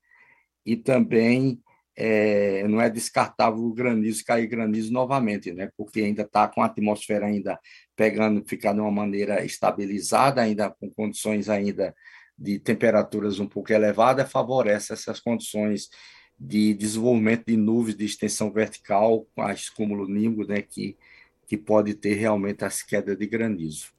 e 0.65 0.75
também 0.75 1.62
é, 1.96 2.67
não 2.67 2.82
é 2.82 2.89
descartável 2.89 3.63
o 3.63 3.74
granizo 3.74 4.25
cair 4.25 4.48
granizo 4.48 4.91
novamente, 4.91 5.53
né? 5.53 5.70
Porque 5.77 6.01
ainda 6.01 6.24
está 6.24 6.48
com 6.48 6.62
a 6.62 6.65
atmosfera 6.65 7.27
ainda 7.27 7.60
pegando, 7.95 8.43
ficar 8.45 8.73
de 8.73 8.79
uma 8.79 8.91
maneira 8.91 9.43
estabilizada, 9.45 10.41
ainda 10.41 10.69
com 10.69 10.89
condições 10.89 11.50
ainda 11.50 11.95
de 12.38 12.59
temperaturas 12.59 13.39
um 13.39 13.47
pouco 13.47 13.71
elevadas 13.71 14.31
favorece 14.31 14.93
essas 14.93 15.19
condições 15.19 15.89
de 16.39 16.73
desenvolvimento 16.73 17.45
de 17.45 17.55
nuvens 17.55 17.95
de 17.95 18.05
extensão 18.05 18.51
vertical, 18.51 19.25
as 19.38 19.69
cúmulo 19.69 20.07
nimbo, 20.07 20.45
né, 20.45 20.62
que, 20.62 20.97
que 21.47 21.57
pode 21.57 21.93
ter 21.93 22.15
realmente 22.15 22.65
as 22.65 22.81
quedas 22.81 23.17
de 23.17 23.25
granizo. 23.27 23.93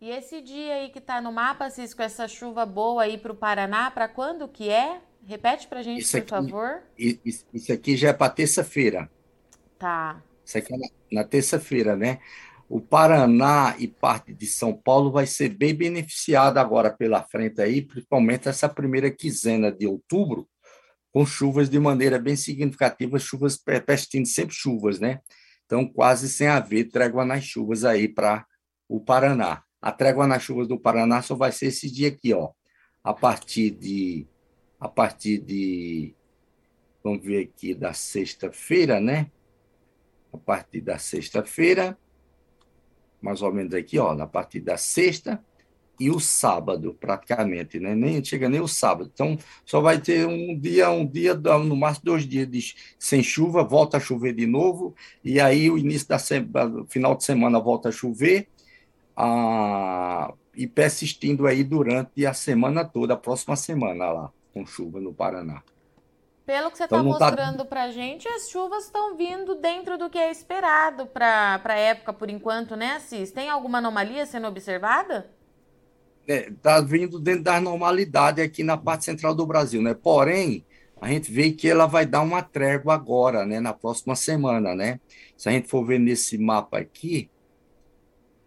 E 0.00 0.10
esse 0.10 0.40
dia 0.40 0.74
aí 0.74 0.90
que 0.90 0.98
está 0.98 1.20
no 1.20 1.32
mapa, 1.32 1.68
Cisco, 1.70 2.00
essa 2.02 2.28
chuva 2.28 2.64
boa 2.64 3.02
aí 3.02 3.18
para 3.18 3.32
o 3.32 3.36
Paraná, 3.36 3.90
para 3.90 4.06
quando 4.06 4.46
que 4.46 4.68
é? 4.68 5.00
Repete 5.26 5.66
para 5.66 5.82
gente, 5.82 6.02
isso 6.02 6.12
por 6.12 6.18
aqui, 6.18 6.30
favor. 6.30 6.82
Isso, 6.96 7.44
isso 7.52 7.72
aqui 7.72 7.96
já 7.96 8.10
é 8.10 8.12
para 8.12 8.30
terça-feira. 8.30 9.10
Tá. 9.76 10.22
Isso 10.44 10.56
aqui 10.56 10.72
é 10.72 10.76
na, 10.76 10.86
na 11.10 11.24
terça-feira, 11.24 11.96
né? 11.96 12.20
O 12.68 12.80
Paraná 12.80 13.74
e 13.78 13.88
parte 13.88 14.34
de 14.34 14.46
São 14.46 14.74
Paulo 14.74 15.10
vai 15.10 15.26
ser 15.26 15.48
bem 15.48 15.74
beneficiado 15.74 16.58
agora 16.58 16.90
pela 16.90 17.22
frente 17.22 17.62
aí, 17.62 17.80
principalmente 17.80 18.48
essa 18.48 18.68
primeira 18.68 19.10
quinzena 19.10 19.72
de 19.72 19.86
outubro, 19.86 20.46
com 21.10 21.24
chuvas 21.24 21.70
de 21.70 21.78
maneira 21.78 22.18
bem 22.18 22.36
significativa, 22.36 23.18
chuvas 23.18 23.56
persistindo 23.56 24.28
sempre 24.28 24.54
chuvas, 24.54 25.00
né? 25.00 25.20
Então, 25.64 25.86
quase 25.86 26.28
sem 26.28 26.46
haver 26.46 26.90
trégua 26.90 27.24
nas 27.24 27.44
chuvas 27.44 27.84
aí 27.84 28.06
para 28.06 28.46
o 28.86 29.00
Paraná. 29.00 29.62
A 29.80 29.90
trégua 29.90 30.26
nas 30.26 30.42
chuvas 30.42 30.68
do 30.68 30.78
Paraná 30.78 31.22
só 31.22 31.34
vai 31.34 31.52
ser 31.52 31.66
esse 31.66 31.90
dia 31.90 32.08
aqui, 32.08 32.34
ó. 32.34 32.50
A 33.02 33.14
partir 33.14 33.70
de 33.70 34.26
a 34.78 34.88
partir 34.88 35.38
de 35.38 36.14
vamos 37.02 37.24
ver 37.24 37.44
aqui 37.44 37.74
da 37.74 37.92
sexta-feira, 37.94 39.00
né? 39.00 39.30
A 40.32 40.36
partir 40.36 40.80
da 40.80 40.98
sexta-feira, 40.98 41.98
mais 43.20 43.42
ou 43.42 43.52
menos 43.52 43.74
aqui, 43.74 43.98
ó, 43.98 44.14
na 44.14 44.26
partir 44.26 44.60
da 44.60 44.76
sexta 44.76 45.42
e 46.00 46.10
o 46.10 46.20
sábado, 46.20 46.96
praticamente, 47.00 47.80
né? 47.80 47.94
Nem 47.94 48.22
chega 48.24 48.48
nem 48.48 48.60
o 48.60 48.68
sábado. 48.68 49.10
Então, 49.12 49.36
só 49.64 49.80
vai 49.80 50.00
ter 50.00 50.26
um 50.26 50.56
dia, 50.56 50.88
um 50.90 51.04
dia, 51.04 51.34
no 51.34 51.76
máximo 51.76 52.04
dois 52.04 52.24
dias 52.24 52.48
de, 52.48 52.74
sem 52.98 53.22
chuva, 53.22 53.64
volta 53.64 53.96
a 53.96 54.00
chover 54.00 54.32
de 54.32 54.46
novo, 54.46 54.94
e 55.24 55.40
aí 55.40 55.68
o 55.68 55.76
início 55.76 56.06
da 56.06 56.18
semana, 56.18 56.84
final 56.88 57.16
de 57.16 57.24
semana 57.24 57.58
volta 57.58 57.88
a 57.88 57.92
chover, 57.92 58.48
e 60.54 60.66
persistindo 60.68 61.46
aí 61.48 61.64
durante 61.64 62.24
a 62.24 62.32
semana 62.32 62.84
toda, 62.84 63.14
a 63.14 63.16
próxima 63.16 63.56
semana 63.56 64.10
lá, 64.10 64.32
com 64.54 64.64
chuva 64.64 65.00
no 65.00 65.12
Paraná. 65.12 65.62
Pelo 66.48 66.70
que 66.70 66.78
você 66.78 66.84
está 66.84 66.96
então, 66.96 67.12
tá 67.12 67.26
mostrando 67.26 67.58
tá... 67.58 67.64
para 67.66 67.82
a 67.82 67.90
gente, 67.90 68.26
as 68.26 68.48
chuvas 68.48 68.86
estão 68.86 69.14
vindo 69.14 69.56
dentro 69.56 69.98
do 69.98 70.08
que 70.08 70.16
é 70.16 70.30
esperado 70.30 71.04
para 71.04 71.60
a 71.62 71.74
época, 71.74 72.10
por 72.10 72.30
enquanto, 72.30 72.74
né, 72.74 72.92
Assis? 72.92 73.30
Tem 73.30 73.50
alguma 73.50 73.76
anomalia 73.76 74.24
sendo 74.24 74.46
observada? 74.48 75.30
Está 76.26 76.32
é, 76.34 76.50
tá 76.62 76.80
vindo 76.80 77.20
dentro 77.20 77.42
da 77.42 77.60
normalidade 77.60 78.40
aqui 78.40 78.62
na 78.62 78.78
parte 78.78 79.04
central 79.04 79.34
do 79.34 79.44
Brasil, 79.44 79.82
né? 79.82 79.92
Porém, 79.92 80.64
a 80.98 81.08
gente 81.10 81.30
vê 81.30 81.52
que 81.52 81.68
ela 81.68 81.84
vai 81.84 82.06
dar 82.06 82.22
uma 82.22 82.42
trégua 82.42 82.94
agora, 82.94 83.44
né? 83.44 83.60
Na 83.60 83.74
próxima 83.74 84.16
semana, 84.16 84.74
né? 84.74 84.98
Se 85.36 85.50
a 85.50 85.52
gente 85.52 85.68
for 85.68 85.84
ver 85.84 85.98
nesse 85.98 86.38
mapa 86.38 86.78
aqui, 86.78 87.28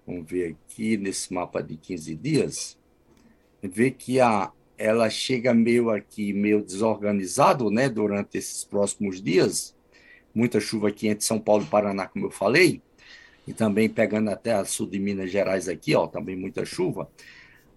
vamos 0.07 0.27
ver 0.27 0.57
aqui 0.57 0.97
nesse 0.97 1.31
mapa 1.31 1.61
de 1.61 1.77
15 1.77 2.15
dias, 2.15 2.79
vê 3.61 3.91
que 3.91 4.19
a, 4.19 4.51
ela 4.81 5.09
chega 5.11 5.53
meio 5.53 5.91
aqui, 5.91 6.33
meio 6.33 6.63
desorganizado, 6.63 7.69
né, 7.69 7.87
durante 7.87 8.37
esses 8.37 8.63
próximos 8.63 9.21
dias. 9.21 9.75
Muita 10.33 10.59
chuva 10.59 10.87
aqui 10.87 11.07
entre 11.07 11.23
São 11.23 11.39
Paulo 11.39 11.63
e 11.63 11.67
Paraná, 11.67 12.07
como 12.07 12.25
eu 12.25 12.31
falei, 12.31 12.81
e 13.47 13.53
também 13.53 13.87
pegando 13.87 14.29
até 14.31 14.53
a 14.53 14.65
sul 14.65 14.87
de 14.87 14.97
Minas 14.97 15.29
Gerais 15.29 15.69
aqui, 15.69 15.93
ó, 15.93 16.07
também 16.07 16.35
muita 16.35 16.65
chuva. 16.65 17.07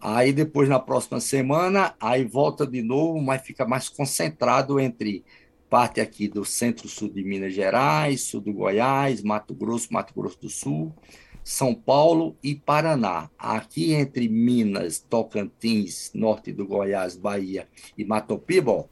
Aí 0.01 0.33
depois 0.33 0.67
na 0.69 0.81
próxima 0.81 1.21
semana, 1.21 1.95
aí 2.01 2.25
volta 2.25 2.67
de 2.67 2.81
novo, 2.81 3.21
mas 3.21 3.43
fica 3.43 3.67
mais 3.67 3.89
concentrado 3.89 4.81
entre 4.81 5.25
parte 5.69 6.01
aqui 6.01 6.27
do 6.27 6.45
centro-sul 6.45 7.11
de 7.11 7.23
Minas 7.23 7.53
Gerais, 7.53 8.23
sul 8.23 8.41
do 8.41 8.53
Goiás, 8.53 9.23
Mato 9.23 9.55
Grosso, 9.55 9.93
Mato 9.93 10.15
Grosso 10.15 10.39
do 10.41 10.49
Sul, 10.49 10.95
são 11.45 11.75
Paulo 11.75 12.37
e 12.43 12.55
Paraná. 12.55 13.31
Aqui 13.39 13.93
entre 13.93 14.29
Minas, 14.29 14.99
Tocantins, 14.99 16.11
norte 16.15 16.51
do 16.51 16.67
Goiás, 16.67 17.17
Bahia 17.17 17.69
e 17.97 18.05
Matopiba, 18.05 18.89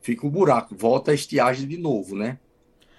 fica 0.00 0.26
o 0.26 0.30
buraco, 0.30 0.76
volta 0.76 1.10
a 1.10 1.14
estiagem 1.14 1.66
de 1.66 1.76
novo, 1.76 2.14
né? 2.14 2.38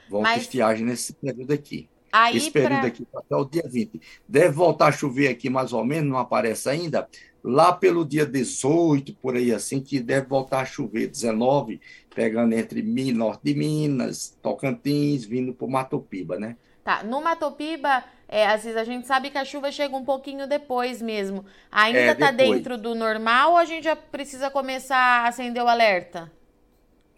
Volta 0.09 0.27
Mas... 0.29 0.37
a 0.37 0.41
estiagem 0.41 0.85
nesse 0.85 1.13
período 1.13 1.53
aqui. 1.53 1.89
Aí 2.11 2.37
Esse 2.37 2.51
período 2.51 2.81
pra... 2.81 2.87
aqui 2.87 3.07
até 3.15 3.35
o 3.35 3.43
dia 3.43 3.63
20. 3.65 3.99
Deve 4.27 4.49
voltar 4.49 4.87
a 4.87 4.91
chover 4.91 5.29
aqui 5.29 5.49
mais 5.49 5.73
ou 5.73 5.83
menos, 5.83 6.11
não 6.11 6.19
aparece 6.19 6.69
ainda. 6.69 7.09
Lá 7.43 7.73
pelo 7.73 8.05
dia 8.05 8.23
18, 8.23 9.15
por 9.15 9.35
aí 9.35 9.51
assim, 9.51 9.81
que 9.81 9.99
deve 9.99 10.27
voltar 10.27 10.59
a 10.59 10.65
chover, 10.65 11.07
19, 11.07 11.81
pegando 12.13 12.53
entre 12.53 12.83
norte 13.11 13.41
de 13.43 13.55
Minas, 13.55 14.37
Tocantins, 14.43 15.25
vindo 15.25 15.53
para 15.53 15.65
o 15.65 15.71
Matopiba, 15.71 16.37
né? 16.37 16.55
Tá, 16.83 17.03
no 17.03 17.19
Matopiba, 17.21 18.03
é, 18.33 18.57
vezes 18.57 18.75
a 18.75 18.83
gente 18.83 19.05
sabe 19.05 19.29
que 19.29 19.37
a 19.37 19.45
chuva 19.45 19.71
chega 19.71 19.95
um 19.95 20.03
pouquinho 20.03 20.47
depois 20.47 21.03
mesmo. 21.03 21.45
Ainda 21.71 21.99
é, 21.99 22.15
tá 22.15 22.31
dentro 22.31 22.79
do 22.79 22.95
normal 22.95 23.51
ou 23.51 23.57
a 23.57 23.65
gente 23.65 23.83
já 23.83 23.95
precisa 23.95 24.49
começar 24.49 24.97
a 24.97 25.27
acender 25.27 25.61
o 25.61 25.67
alerta? 25.67 26.31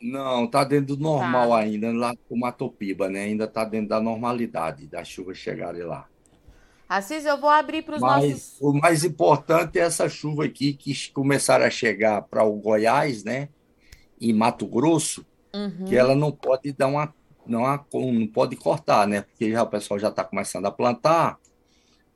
Não, 0.01 0.45
tá 0.45 0.65
dentro 0.65 0.97
do 0.97 1.01
normal 1.01 1.51
tá. 1.51 1.59
ainda, 1.59 1.89
lá 1.93 2.13
com 2.27 2.37
Matopiba, 2.37 3.09
né? 3.09 3.23
Ainda 3.23 3.47
tá 3.47 3.63
dentro 3.63 3.87
da 3.87 4.01
normalidade 4.01 4.87
das 4.87 5.07
chuvas 5.07 5.37
chegarem 5.37 5.83
lá. 5.83 6.05
Assis, 6.89 7.23
eu 7.25 7.39
vou 7.39 7.49
abrir 7.49 7.83
para 7.83 7.95
os 7.95 8.01
nossos. 8.01 8.57
O 8.59 8.73
mais 8.73 9.05
importante 9.05 9.79
é 9.79 9.83
essa 9.83 10.09
chuva 10.09 10.43
aqui 10.43 10.73
que 10.73 10.93
começaram 11.11 11.63
a 11.63 11.69
chegar 11.69 12.23
para 12.23 12.43
o 12.43 12.57
Goiás, 12.57 13.23
né? 13.23 13.47
E 14.19 14.33
Mato 14.33 14.67
Grosso, 14.67 15.25
uhum. 15.53 15.85
que 15.85 15.95
ela 15.95 16.13
não 16.13 16.31
pode 16.31 16.73
dar 16.73 16.87
uma 16.87 17.13
não, 17.47 17.65
há, 17.65 17.83
não 17.93 18.27
pode 18.27 18.55
cortar, 18.55 19.07
né? 19.07 19.21
Porque 19.21 19.51
já, 19.51 19.63
o 19.63 19.67
pessoal 19.67 19.99
já 19.99 20.09
está 20.09 20.23
começando 20.23 20.65
a 20.65 20.71
plantar, 20.71 21.37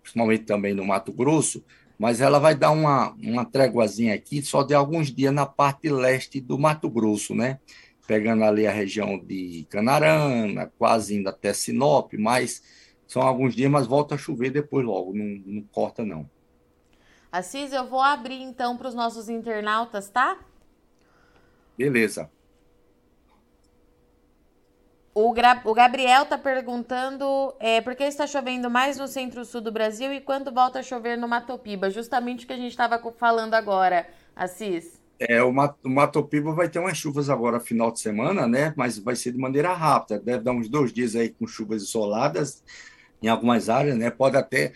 principalmente 0.01 0.43
também 0.43 0.73
no 0.73 0.85
Mato 0.85 1.11
Grosso, 1.11 1.63
mas 1.97 2.21
ela 2.21 2.39
vai 2.39 2.55
dar 2.55 2.71
uma, 2.71 3.11
uma 3.21 3.45
tréguazinha 3.45 4.15
aqui 4.15 4.41
só 4.41 4.63
de 4.63 4.73
alguns 4.73 5.13
dias 5.13 5.33
na 5.33 5.45
parte 5.45 5.89
leste 5.89 6.39
do 6.39 6.57
Mato 6.57 6.89
Grosso, 6.89 7.35
né? 7.35 7.59
Pegando 8.07 8.43
ali 8.43 8.65
a 8.65 8.71
região 8.71 9.19
de 9.19 9.67
Canarana, 9.69 10.71
quase 10.77 11.15
indo 11.15 11.29
até 11.29 11.53
Sinop, 11.53 12.13
mas 12.13 12.63
são 13.07 13.21
alguns 13.21 13.55
dias, 13.55 13.69
mas 13.69 13.87
volta 13.87 14.15
a 14.15 14.17
chover 14.17 14.51
depois 14.51 14.85
logo, 14.85 15.13
não, 15.13 15.25
não 15.45 15.61
corta 15.63 16.05
não. 16.05 16.29
Assis, 17.31 17.71
eu 17.73 17.85
vou 17.87 18.01
abrir 18.01 18.41
então 18.41 18.75
para 18.77 18.87
os 18.87 18.95
nossos 18.95 19.29
internautas, 19.29 20.09
tá? 20.09 20.39
Beleza. 21.77 22.29
O, 25.21 25.33
Gra 25.33 25.61
o 25.65 25.73
Gabriel 25.73 26.23
está 26.23 26.37
perguntando 26.37 27.53
é, 27.59 27.81
por 27.81 27.93
que 27.93 28.05
está 28.05 28.25
chovendo 28.25 28.69
mais 28.69 28.97
no 28.97 29.05
centro-sul 29.05 29.59
do 29.59 29.69
Brasil 29.69 30.13
e 30.13 30.21
quando 30.21 30.49
volta 30.49 30.79
a 30.79 30.81
chover 30.81 31.17
no 31.17 31.27
Matopiba? 31.27 31.89
Justamente 31.89 32.45
o 32.45 32.47
que 32.47 32.53
a 32.53 32.57
gente 32.57 32.71
estava 32.71 32.97
falando 33.17 33.53
agora, 33.53 34.07
Assis. 34.33 34.97
É, 35.19 35.43
o, 35.43 35.51
Mat 35.51 35.75
o 35.83 35.89
Matopiba 35.89 36.53
vai 36.53 36.69
ter 36.69 36.79
umas 36.79 36.97
chuvas 36.97 37.29
agora 37.29 37.59
final 37.59 37.91
de 37.91 37.99
semana, 37.99 38.47
né? 38.47 38.73
Mas 38.77 38.97
vai 38.97 39.13
ser 39.13 39.33
de 39.33 39.37
maneira 39.37 39.73
rápida. 39.73 40.21
Deve 40.21 40.41
dar 40.41 40.53
uns 40.53 40.69
dois 40.69 40.93
dias 40.93 41.17
aí 41.17 41.27
com 41.27 41.45
chuvas 41.45 41.83
isoladas 41.83 42.63
em 43.21 43.27
algumas 43.27 43.67
áreas, 43.67 43.97
né? 43.97 44.09
Pode 44.09 44.37
até, 44.37 44.71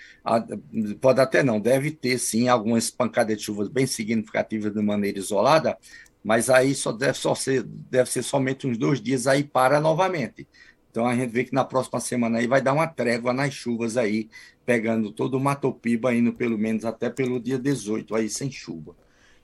pode 1.00 1.22
até 1.22 1.42
não, 1.42 1.58
deve 1.58 1.90
ter 1.90 2.18
sim 2.18 2.50
algumas 2.50 2.90
pancadas 2.90 3.38
de 3.38 3.44
chuvas 3.44 3.70
bem 3.70 3.88
significativas 3.88 4.74
de 4.74 4.82
maneira 4.82 5.20
isolada, 5.20 5.78
mas 6.24 6.50
aí 6.50 6.74
só 6.74 6.92
deve, 6.92 7.18
só 7.18 7.36
ser, 7.36 7.64
deve 7.64 8.10
ser 8.10 8.24
somente 8.24 8.66
uns 8.66 8.78
dois 8.78 9.02
dias 9.02 9.28
aí 9.28 9.44
para 9.44 9.80
novamente. 9.82 10.48
Então 10.90 11.06
a 11.06 11.16
gente 11.16 11.32
vê 11.32 11.44
que 11.44 11.54
na 11.54 11.66
próxima 11.66 12.00
semana 12.00 12.38
aí 12.38 12.48
vai 12.48 12.62
dar 12.62 12.72
uma 12.72 12.88
trégua 12.88 13.34
nas 13.34 13.54
chuvas 13.54 13.98
aí, 13.98 14.30
pegando 14.66 15.12
todo 15.12 15.36
o 15.36 15.40
Matopiba, 15.40 16.14
indo 16.14 16.32
pelo 16.32 16.58
menos 16.58 16.86
até 16.86 17.10
pelo 17.10 17.40
dia 17.40 17.60
18 17.60 18.16
aí 18.16 18.30
sem 18.30 18.50
chuva. 18.50 18.96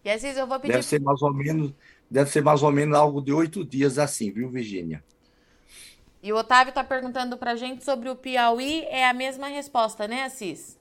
E 0.06 0.10
Assis, 0.10 0.38
eu 0.38 0.48
vou 0.48 0.60
pedir... 0.60 0.72
Deve 0.72 0.86
ser 0.86 1.02
mais 1.02 1.22
ou 1.22 1.34
menos, 1.34 1.74
deve 2.10 2.30
ser 2.30 2.42
mais 2.42 2.64
ou 2.64 2.72
menos 2.72 2.98
algo 2.98 3.22
de 3.22 3.34
oito 3.34 3.66
dias 3.66 4.00
assim, 4.00 4.32
viu, 4.32 4.50
Virgínia? 4.50 5.04
E 6.22 6.32
o 6.32 6.38
Otávio 6.38 6.70
está 6.70 6.84
perguntando 6.84 7.38
para 7.38 7.52
a 7.52 7.56
gente 7.56 7.84
sobre 7.84 8.10
o 8.10 8.16
Piauí, 8.16 8.84
é 8.86 9.08
a 9.08 9.14
mesma 9.14 9.48
resposta, 9.48 10.08
né, 10.08 10.24
Assis? 10.24 10.78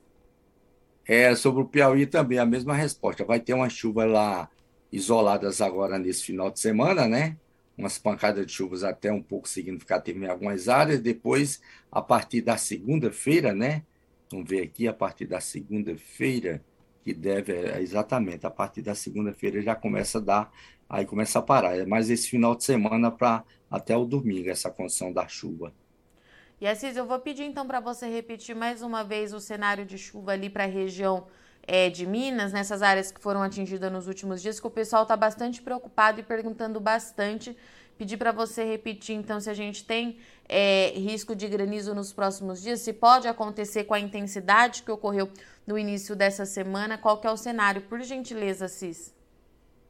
É, 1.07 1.35
sobre 1.35 1.63
o 1.63 1.67
Piauí 1.67 2.07
também, 2.07 2.39
a 2.39 2.47
mesma 2.47 2.75
resposta. 2.75 3.25
Vai 3.25 3.41
ter 3.41 3.55
uma 3.55 3.71
chuva 3.71 4.05
lá 4.05 4.51
isoladas 4.93 5.61
agora 5.61 5.99
nesse 5.99 6.25
final 6.25 6.51
de 6.51 6.61
semana, 6.61 7.07
né? 7.07 7.37
Umas 7.77 7.99
pancadas 7.99 8.45
de 8.47 8.53
chuvas 8.53 8.83
até 8.83 9.13
um 9.13 9.23
pouco 9.23 9.49
significativas 9.49 10.23
em 10.23 10.27
algumas 10.27 10.69
áreas. 10.69 11.01
Depois, 11.01 11.61
a 11.93 12.03
partir 12.03 12.41
da 12.41 12.57
segunda-feira, 12.57 13.53
né? 13.53 13.85
Vamos 14.31 14.49
ver 14.49 14.63
aqui, 14.63 14.89
a 14.89 14.93
partir 14.93 15.27
da 15.27 15.41
segunda-feira, 15.41 16.63
que 17.05 17.15
deve, 17.15 17.53
é, 17.53 17.81
exatamente, 17.81 18.47
a 18.47 18.51
partir 18.51 18.83
da 18.83 18.95
segunda-feira 18.95 19.63
já 19.63 19.75
começa 19.75 20.19
a 20.19 20.21
dar, 20.21 20.53
aí 20.89 21.07
começa 21.07 21.39
a 21.39 21.43
parar. 21.43 21.77
É 21.77 21.87
mais 21.87 22.11
esse 22.11 22.29
final 22.29 22.55
de 22.55 22.65
semana 22.65 23.11
para 23.11 23.45
até 23.71 23.97
o 23.97 24.05
domingo, 24.05 24.51
essa 24.51 24.71
condição 24.71 25.13
da 25.13 25.27
chuva. 25.29 25.73
E 26.61 26.67
Assis, 26.67 26.97
eu 26.97 27.07
vou 27.07 27.21
pedir 27.21 27.45
então 27.45 27.67
para 27.67 27.79
você 27.79 28.09
repetir 28.09 28.55
mais 28.55 28.83
uma 28.83 29.05
vez 29.05 29.33
o 29.33 29.39
cenário 29.41 29.87
de 29.87 29.97
chuva 29.97 30.33
ali 30.33 30.51
para 30.51 30.65
a 30.65 30.67
região 30.67 31.29
é, 31.69 31.91
de 31.91 32.07
Minas, 32.07 32.51
nessas 32.51 32.81
áreas 32.81 33.13
que 33.13 33.21
foram 33.21 33.43
atingidas 33.43 33.93
nos 33.93 34.09
últimos 34.09 34.41
dias, 34.41 34.59
que 34.59 34.67
o 34.67 34.71
pessoal 34.71 35.03
está 35.03 35.15
bastante 35.15 35.61
preocupado 35.61 36.19
e 36.19 36.23
perguntando 36.23 36.81
bastante. 36.81 37.55
Pedir 37.99 38.17
para 38.17 38.33
você 38.33 38.65
repetir, 38.65 39.17
então, 39.17 39.39
se 39.39 39.51
a 39.51 39.55
gente 39.55 39.85
tem 39.85 40.19
é, 40.49 40.93
risco 40.97 41.37
de 41.37 41.47
granizo 41.47 41.95
nos 41.95 42.13
próximos 42.13 42.63
dias, 42.63 42.81
se 42.81 42.93
pode 42.93 43.29
acontecer 43.29 43.85
com 43.85 43.93
a 43.93 44.01
intensidade 44.01 44.83
que 44.83 44.91
ocorreu 44.91 45.29
no 45.67 45.77
início 45.77 46.17
dessa 46.17 46.47
semana, 46.47 46.97
qual 46.97 47.21
que 47.21 47.27
é 47.27 47.31
o 47.31 47.37
cenário? 47.37 47.83
Por 47.83 48.01
gentileza, 48.01 48.67
Cis. 48.67 49.13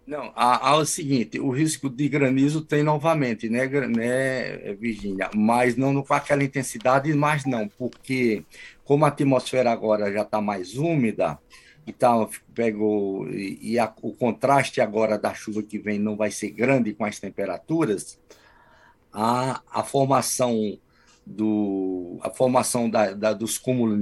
Não, 0.05 0.33
há, 0.35 0.71
há, 0.71 0.77
o 0.77 0.87
seguinte, 0.87 1.39
o 1.39 1.51
risco 1.51 1.91
de 1.91 2.09
granizo 2.09 2.63
tem 2.63 2.83
novamente, 2.83 3.49
né, 3.51 3.69
né 3.69 4.75
Virgínia? 4.81 5.31
Mas 5.35 5.77
não 5.77 6.03
com 6.03 6.15
aquela 6.15 6.43
intensidade, 6.43 7.13
mas 7.13 7.45
não, 7.45 7.69
porque 7.69 8.43
como 8.85 9.05
a 9.05 9.09
atmosfera 9.09 9.71
agora 9.71 10.11
já 10.11 10.23
está 10.23 10.41
mais 10.41 10.79
úmida, 10.79 11.39
e 11.89 11.93
tá, 11.93 12.29
pegou, 12.55 13.29
e, 13.31 13.73
e 13.73 13.79
a, 13.79 13.93
o 14.03 14.13
contraste 14.13 14.81
agora 14.81 15.19
da 15.19 15.33
chuva 15.33 15.63
que 15.63 15.79
vem 15.79 15.99
não 15.99 16.17
vai 16.17 16.31
ser 16.31 16.51
grande 16.51 16.93
com 16.93 17.05
as 17.05 17.19
temperaturas, 17.19 18.19
a, 19.13 19.63
a 19.73 19.83
formação 19.83 20.79
do 21.25 22.19
a 22.23 22.31
formação 22.31 22.89
da, 22.89 23.13
da 23.13 23.33
dos 23.33 23.59
cúmulos 23.59 23.99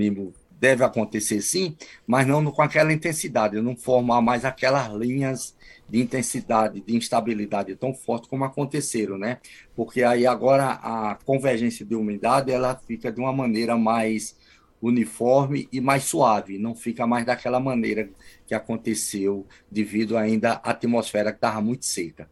deve 0.59 0.83
acontecer 0.83 1.40
sim, 1.43 1.76
mas 2.07 2.26
não 2.26 2.45
com 2.50 2.62
aquela 2.62 2.93
intensidade, 2.93 3.61
não 3.61 3.76
formar 3.76 4.21
mais 4.23 4.45
aquelas 4.45 4.93
linhas 4.95 5.55
de 5.88 6.00
intensidade, 6.00 6.81
de 6.81 6.97
instabilidade 6.97 7.76
tão 7.76 7.95
forte 7.95 8.28
como 8.28 8.45
aconteceram, 8.45 9.19
né? 9.19 9.38
Porque 9.76 10.02
aí 10.02 10.26
agora 10.26 10.71
a 10.83 11.19
convergência 11.25 11.85
de 11.85 11.95
umidade 11.95 12.50
ela 12.50 12.75
fica 12.87 13.12
de 13.12 13.21
uma 13.21 13.33
maneira 13.33 13.76
mais 13.76 14.35
uniforme 14.80 15.68
e 15.73 15.80
mais 15.80 16.04
suave, 16.04 16.59
não 16.59 16.75
fica 16.75 17.06
mais 17.06 17.25
daquela 17.25 17.59
maneira 17.61 18.09
que 18.47 18.54
aconteceu 18.54 19.47
devido 19.71 20.16
ainda 20.16 20.52
à 20.62 20.71
atmosfera 20.71 21.33
que 21.33 21.38
estava 21.38 21.61
muito 21.61 21.85
seca. 21.87 22.28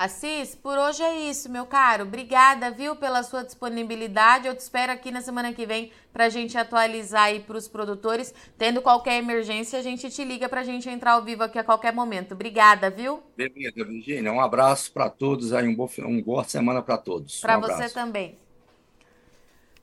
Assis, 0.00 0.54
por 0.54 0.78
hoje 0.78 1.02
é 1.02 1.28
isso, 1.28 1.50
meu 1.50 1.66
caro. 1.66 2.04
Obrigada, 2.04 2.70
viu, 2.70 2.96
pela 2.96 3.22
sua 3.22 3.44
disponibilidade. 3.44 4.46
Eu 4.46 4.56
te 4.56 4.60
espero 4.60 4.90
aqui 4.90 5.10
na 5.10 5.20
semana 5.20 5.52
que 5.52 5.66
vem 5.66 5.92
para 6.10 6.24
a 6.24 6.28
gente 6.30 6.56
atualizar 6.56 7.24
aí 7.24 7.40
para 7.40 7.58
os 7.58 7.68
produtores. 7.68 8.32
Tendo 8.56 8.80
qualquer 8.80 9.18
emergência, 9.18 9.78
a 9.78 9.82
gente 9.82 10.08
te 10.08 10.24
liga 10.24 10.48
para 10.48 10.62
a 10.62 10.64
gente 10.64 10.88
entrar 10.88 11.12
ao 11.12 11.22
vivo 11.22 11.42
aqui 11.42 11.58
a 11.58 11.64
qualquer 11.64 11.92
momento. 11.92 12.32
Obrigada, 12.32 12.88
viu? 12.88 13.22
Beleza, 13.36 13.84
Virginia. 13.84 14.32
Um 14.32 14.40
abraço 14.40 14.90
para 14.90 15.10
todos 15.10 15.52
aí, 15.52 15.68
um, 15.68 15.76
bom, 15.76 15.86
um 15.98 16.22
boa 16.22 16.44
semana 16.44 16.80
para 16.80 16.96
todos. 16.96 17.38
Para 17.38 17.58
um 17.58 17.60
você 17.60 17.90
também. 17.90 18.38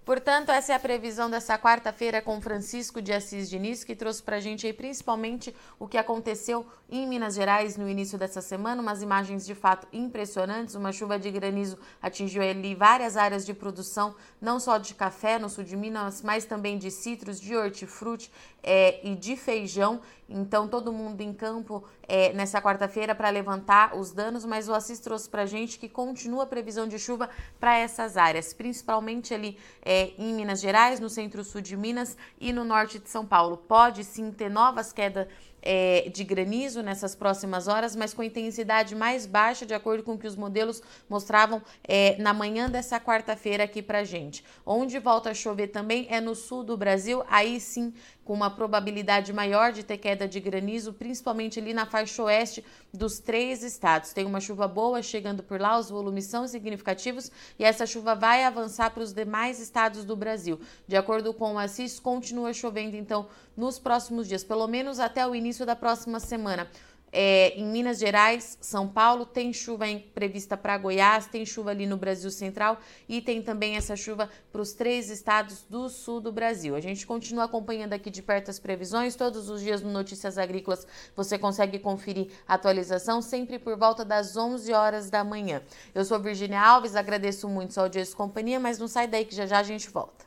Portanto, 0.08 0.54
essa 0.54 0.72
é 0.72 0.76
a 0.78 0.80
previsão 0.80 1.30
dessa 1.30 1.60
quarta-feira 1.60 2.22
com 2.22 2.40
Francisco 2.40 3.02
de 3.02 3.12
Assis 3.12 3.50
Diniz, 3.50 3.84
que 3.84 3.94
trouxe 3.94 4.24
para 4.24 4.38
a 4.38 4.40
gente 4.40 4.66
aí 4.66 4.72
principalmente 4.72 5.54
o 5.78 5.86
que 5.86 5.98
aconteceu 5.98 6.66
em 6.90 7.06
Minas 7.06 7.36
Gerais 7.36 7.76
no 7.76 7.90
início 7.90 8.18
dessa 8.18 8.42
semana, 8.42 8.82
umas 8.82 9.02
imagens 9.02 9.46
de 9.46 9.54
fato 9.54 9.86
impressionantes, 9.92 10.76
uma 10.76 10.94
chuva 10.94 11.20
de 11.20 11.30
granizo 11.30 11.78
atingiu 12.02 12.42
ali 12.42 12.74
várias 12.74 13.18
áreas 13.18 13.46
de 13.46 13.54
produção, 13.54 14.16
não 14.40 14.62
só 14.62 14.78
de 14.78 14.96
café 14.96 15.38
no 15.38 15.50
sul 15.50 15.66
de 15.66 15.76
Minas, 15.76 16.22
mas 16.22 16.46
também 16.46 16.78
de 16.78 16.90
citros, 16.90 17.38
de 17.38 17.54
hortifruti 17.58 18.32
é, 18.64 19.06
e 19.06 19.14
de 19.14 19.36
feijão. 19.36 20.00
Então, 20.30 20.68
todo 20.68 20.92
mundo 20.92 21.22
em 21.22 21.34
campo 21.34 21.84
é, 22.08 22.34
nessa 22.34 22.62
quarta-feira 22.62 23.16
para 23.16 23.30
levantar 23.30 23.96
os 23.96 24.12
danos, 24.12 24.46
mas 24.46 24.68
o 24.68 24.74
Assis 24.74 25.00
trouxe 25.00 25.30
para 25.30 25.44
a 25.44 25.46
gente 25.46 25.80
que 25.80 25.88
continua 25.88 26.44
a 26.44 26.48
previsão 26.48 26.88
de 26.88 27.00
chuva 27.00 27.30
para 27.60 27.78
essas 27.78 28.18
áreas, 28.18 28.54
principalmente 28.54 29.34
ali 29.34 29.58
é, 29.82 29.97
em 30.18 30.34
Minas 30.34 30.62
Gerais, 30.62 31.00
no 31.00 31.10
centro-sul 31.10 31.62
de 31.62 31.76
Minas 31.76 32.18
e 32.40 32.52
no 32.54 32.64
norte 32.64 33.00
de 33.00 33.10
São 33.10 33.26
Paulo. 33.26 33.58
Pode 33.58 34.04
sim 34.04 34.32
ter 34.32 34.50
novas 34.50 34.92
quedas 34.92 35.28
é, 35.62 36.10
de 36.10 36.24
granizo 36.24 36.82
nessas 36.82 37.14
próximas 37.14 37.68
horas, 37.68 37.96
mas 37.96 38.14
com 38.14 38.24
intensidade 38.24 38.96
mais 38.96 39.26
baixa, 39.26 39.66
de 39.66 39.74
acordo 39.74 40.02
com 40.04 40.14
o 40.14 40.18
que 40.18 40.26
os 40.26 40.36
modelos 40.36 40.82
mostravam 41.10 41.62
é, 41.84 42.16
na 42.20 42.34
manhã 42.34 42.70
dessa 42.70 43.00
quarta-feira 43.00 43.66
aqui 43.66 43.82
para 43.82 44.04
gente. 44.04 44.46
Onde 44.66 44.98
volta 45.00 45.32
a 45.32 45.34
chover 45.34 45.68
também 45.68 46.08
é 46.10 46.22
no 46.22 46.36
sul 46.36 46.64
do 46.64 46.78
Brasil, 46.78 47.24
aí 47.28 47.60
sim 47.60 47.94
com 48.28 48.34
uma 48.34 48.50
probabilidade 48.50 49.32
maior 49.32 49.72
de 49.72 49.84
ter 49.84 49.98
queda 49.98 50.28
de 50.28 50.42
granizo, 50.42 50.92
principalmente 50.92 51.62
ali 51.62 51.74
na 51.74 51.86
faixa 51.86 52.22
oeste 52.24 52.62
dos 52.94 53.20
três 53.20 53.64
estados. 53.64 54.12
Tem 54.12 54.26
uma 54.26 54.42
chuva 54.42 54.68
boa 54.68 55.02
chegando 55.02 55.42
por 55.42 55.62
lá, 55.62 55.80
os 55.80 55.90
volumes 55.90 56.26
são 56.26 56.46
significativos 56.46 57.32
e 57.58 57.64
essa 57.64 57.86
chuva 57.86 58.16
vai 58.16 58.44
avançar 58.44 58.92
para 58.92 59.02
os 59.02 59.14
demais 59.14 59.62
estados 59.62 60.04
do 60.04 60.14
Brasil. 60.14 60.60
De 60.86 60.98
acordo 60.98 61.34
com 61.34 61.54
o 61.54 61.58
Assis, 61.58 62.02
continua 62.02 62.52
chovendo 62.52 62.98
então 62.98 63.28
nos 63.56 63.80
próximos 63.80 64.28
dias, 64.28 64.44
pelo 64.44 64.68
menos 64.68 65.00
até 65.00 65.26
o 65.26 65.34
início 65.34 65.66
da 65.66 65.76
próxima 65.76 66.20
semana. 66.20 66.68
É, 67.12 67.54
em 67.58 67.66
Minas 67.66 68.00
Gerais, 68.00 68.58
São 68.60 68.88
Paulo, 68.88 69.26
tem 69.26 69.54
chuva 69.54 69.86
prevista 70.14 70.58
para 70.58 70.78
Goiás, 70.78 71.26
tem 71.26 71.46
chuva 71.46 71.72
ali 71.72 71.88
no 71.88 71.96
Brasil 71.96 72.30
Central 72.30 72.78
e 73.08 73.22
tem 73.22 73.42
também 73.42 73.78
essa 73.78 73.96
chuva 73.96 74.30
para 74.52 74.62
os 74.62 74.74
três 74.74 75.10
estados 75.10 75.64
do 75.70 75.88
sul 75.88 76.20
do 76.20 76.32
Brasil. 76.32 76.76
A 76.76 76.82
gente 76.82 77.08
continua 77.08 77.46
acompanhando 77.46 77.94
aqui 77.94 78.10
de 78.10 78.22
perto 78.22 78.52
as 78.52 78.60
previsões, 78.60 79.16
todos 79.16 79.50
os 79.50 79.62
dias 79.62 79.82
no 79.82 79.92
Notícias 79.92 80.38
Agrícolas 80.38 80.86
você 81.16 81.38
consegue 81.38 81.80
conferir 81.80 82.28
a 82.48 82.56
atualização, 82.56 83.22
sempre 83.22 83.58
por 83.58 83.78
volta 83.78 84.04
das 84.04 84.36
11 84.36 84.74
horas 84.74 85.10
da 85.10 85.24
manhã. 85.24 85.62
Eu 85.96 86.04
sou 86.04 86.20
Virginia 86.20 86.62
Alves, 86.62 86.96
agradeço 86.96 87.48
muito 87.48 87.74
sua 87.74 87.84
audiência 87.84 88.14
e 88.14 88.18
companhia, 88.18 88.60
mas 88.60 88.78
não 88.78 88.88
sai 88.88 89.08
daí 89.08 89.24
que 89.24 89.34
já 89.34 89.46
já 89.46 89.60
a 89.60 89.64
gente 89.64 89.90
volta. 89.90 90.27